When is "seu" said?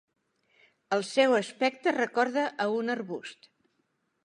1.09-1.35